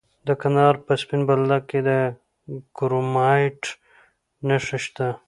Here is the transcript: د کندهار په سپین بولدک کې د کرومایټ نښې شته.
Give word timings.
د 0.27 0.29
کندهار 0.41 0.75
په 0.85 0.93
سپین 1.01 1.21
بولدک 1.27 1.63
کې 1.69 1.79
د 1.87 1.89
کرومایټ 2.77 3.61
نښې 4.47 4.77
شته. 4.85 5.07